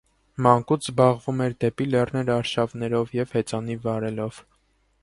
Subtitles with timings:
[0.45, 4.43] Մանկուց զբաղվում էր դեպի լեռներ արշավներով և հեծանիվ վարելով։